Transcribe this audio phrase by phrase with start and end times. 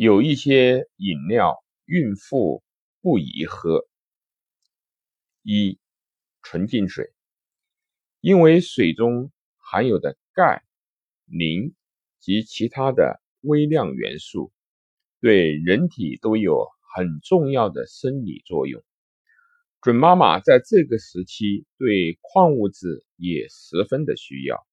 [0.00, 2.62] 有一些饮料孕妇
[3.02, 3.84] 不宜喝。
[5.42, 5.76] 一、
[6.40, 7.12] 纯净水，
[8.20, 10.62] 因为水中含有的钙、
[11.26, 11.74] 磷
[12.20, 14.52] 及其他的微量元素，
[15.20, 18.80] 对人体都有很重要的生理作用。
[19.80, 24.64] 准妈妈在这个时期对矿物质也十分的需要。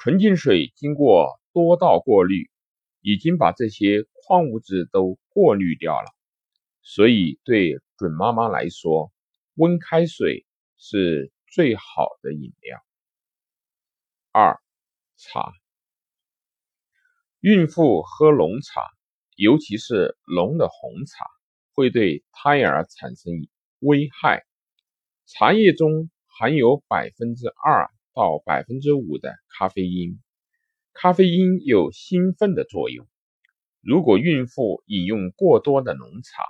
[0.00, 2.50] 纯净水经过多道过滤，
[3.02, 6.10] 已经把这些矿物质都过滤掉了，
[6.80, 9.12] 所以对准妈妈来说，
[9.54, 10.46] 温开水
[10.78, 12.78] 是最好的饮料。
[14.30, 14.58] 二、
[15.16, 15.52] 茶，
[17.40, 18.82] 孕妇喝浓茶，
[19.36, 21.26] 尤其是浓的红茶，
[21.72, 23.32] 会对胎儿产生。
[23.80, 24.44] 危害：
[25.26, 30.20] 茶叶中含有百分之二到百分之五的咖啡因，
[30.92, 33.06] 咖啡因有兴奋的作用。
[33.80, 36.44] 如果孕妇饮用过多的浓茶，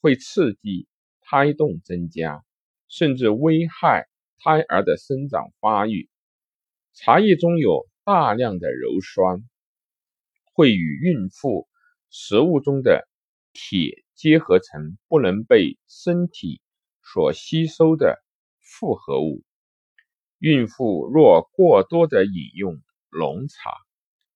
[0.00, 0.88] 会刺激
[1.20, 2.44] 胎动增加，
[2.88, 6.08] 甚至危害胎儿的生长发育。
[6.94, 9.48] 茶叶中有大量的鞣酸，
[10.54, 11.68] 会与孕妇
[12.10, 13.08] 食物中的
[13.52, 16.60] 铁结合成不能被身体。
[17.12, 18.22] 所吸收的
[18.60, 19.42] 复合物，
[20.38, 22.80] 孕妇若过多的饮用
[23.10, 23.70] 浓茶，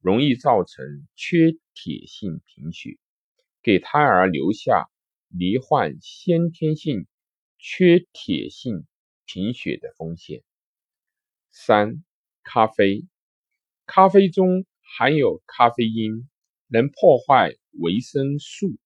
[0.00, 2.98] 容易造成缺铁性贫血，
[3.62, 4.90] 给胎儿留下
[5.28, 7.06] 罹患先天性
[7.58, 8.86] 缺铁性
[9.24, 10.42] 贫血的风险。
[11.50, 12.04] 三、
[12.42, 13.06] 咖啡，
[13.86, 16.28] 咖啡中含有咖啡因，
[16.68, 18.76] 能破坏维生素，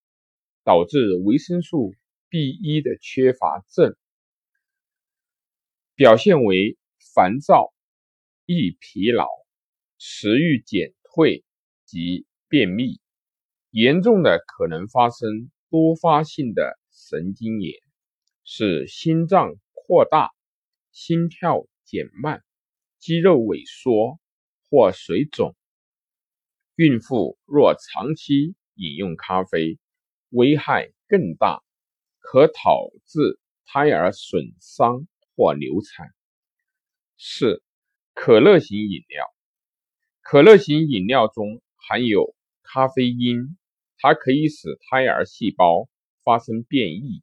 [0.63, 1.95] 导致维生素。
[2.31, 3.95] B 一的缺乏症，
[5.95, 6.77] 表现为
[7.15, 7.73] 烦躁、
[8.45, 9.29] 易疲劳、
[9.99, 11.45] 食欲减退
[11.85, 13.01] 及便秘，
[13.71, 17.75] 严重的可能发生多发性的神经炎，
[18.45, 20.31] 使心脏扩大、
[20.93, 22.43] 心跳减慢、
[22.99, 24.19] 肌肉萎缩
[24.69, 25.55] 或水肿。
[26.77, 29.79] 孕妇若长期饮用咖啡，
[30.31, 31.63] 危害更大。
[32.27, 35.07] 可导致胎儿损伤
[35.37, 36.09] 或流产。
[37.19, 37.63] 四、
[38.15, 39.34] 可乐型饮料，
[40.25, 43.59] 可乐型饮料中含有咖啡因，
[43.99, 45.87] 它可以使胎儿细胞
[46.23, 47.23] 发生变异，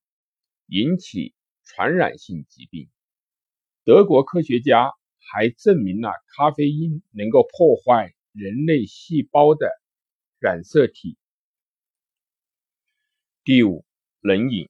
[0.68, 2.88] 引起传染性疾病。
[3.84, 9.68] 德国科学家还证明了咖啡因能够破坏人类细胞的
[10.38, 11.18] 染色体。
[13.44, 13.84] 第五，
[14.20, 14.70] 冷饮。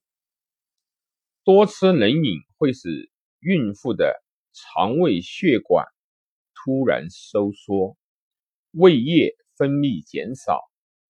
[1.44, 3.12] 多吃冷饮会使
[3.42, 5.86] 孕妇的肠胃血管
[6.54, 7.98] 突然收缩，
[8.72, 10.62] 胃液分泌减少，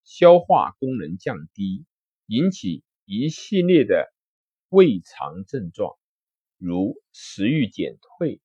[0.04, 1.86] 消化功能降低，
[2.26, 4.12] 引起一系列的
[4.70, 5.96] 胃肠症状，
[6.58, 8.42] 如食欲减退、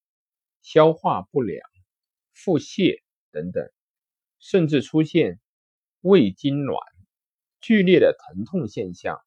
[0.61, 1.67] 消化不良、
[2.35, 3.71] 腹泻等等，
[4.39, 5.41] 甚至出现
[6.03, 6.79] 胃痉挛、
[7.61, 9.19] 剧烈的疼痛现象。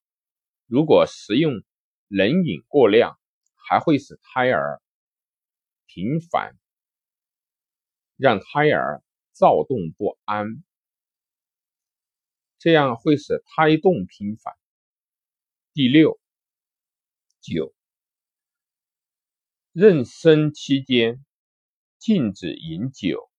[0.66, 1.62] 如果食用，
[2.06, 3.18] 冷饮过量
[3.56, 4.80] 还会使胎儿
[5.86, 6.56] 频繁，
[8.16, 9.02] 让胎儿
[9.40, 10.62] 躁动不安，
[12.58, 14.52] 这样会使胎动频繁。
[15.72, 16.20] 第六，
[17.40, 17.72] 酒，
[19.72, 21.24] 妊娠期间
[21.98, 23.30] 禁止饮酒，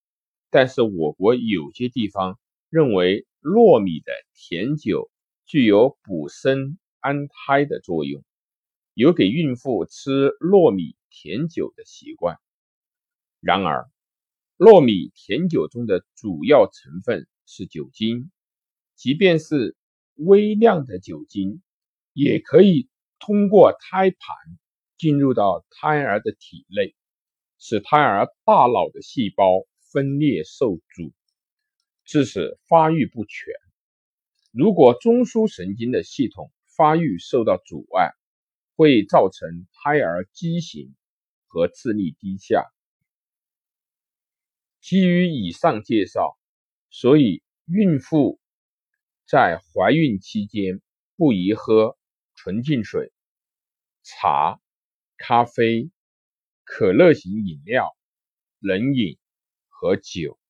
[0.50, 2.40] 但是我国有些地方
[2.70, 5.12] 认为糯米的甜酒
[5.46, 8.24] 具有补身安胎的作用。
[8.96, 12.40] 有给孕妇吃糯米甜酒的习惯，
[13.40, 13.91] 然而，
[14.62, 18.30] 糯米甜酒中的主要成分是酒精，
[18.96, 19.76] 即便是
[20.14, 21.64] 微量的酒精，
[22.14, 24.20] 也可以通过胎盘
[25.00, 26.94] 进入到胎儿的体内，
[27.58, 31.12] 使胎儿大脑的细胞分裂受阻，
[32.06, 33.52] 致使发育不全。
[34.52, 38.12] 如果中枢神经的系统发育受到阻碍，
[38.76, 40.94] 会造成胎儿畸形
[41.48, 42.72] 和智力低下。
[44.82, 46.38] 基于以上介绍，
[46.90, 48.40] 所以孕妇
[49.26, 50.82] 在怀孕期间
[51.16, 51.98] 不宜喝
[52.34, 53.14] 纯净水、
[54.02, 54.60] 茶、
[55.18, 55.92] 咖啡、
[56.64, 57.96] 可乐型饮料、
[58.60, 59.20] 冷饮
[59.70, 60.41] 和酒。